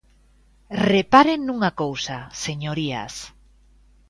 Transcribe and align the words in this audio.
Reparen 0.91 1.39
nunha 1.45 1.71
cousa, 1.81 2.17
señorías. 2.45 3.13